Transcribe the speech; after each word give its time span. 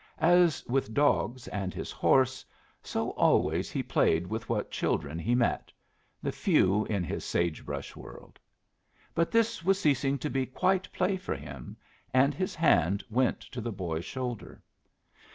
As 0.17 0.65
with 0.65 0.95
dogs 0.95 1.47
and 1.49 1.75
his 1.75 1.91
horse, 1.91 2.43
so 2.81 3.11
always 3.11 3.69
he 3.69 3.83
played 3.83 4.25
with 4.25 4.49
what 4.49 4.71
children 4.71 5.19
he 5.19 5.35
met 5.35 5.71
the 6.23 6.31
few 6.31 6.85
in 6.85 7.03
his 7.03 7.23
sage 7.23 7.63
brush 7.63 7.95
world; 7.95 8.39
but 9.13 9.29
this 9.29 9.63
was 9.63 9.79
ceasing 9.79 10.17
to 10.17 10.29
be 10.31 10.47
quite 10.47 10.91
play 10.91 11.17
for 11.17 11.35
him, 11.35 11.77
and 12.15 12.33
his 12.33 12.55
hand 12.55 13.03
went 13.11 13.41
to 13.41 13.61
the 13.61 13.71
boy's 13.71 14.03
shoulder. 14.03 14.63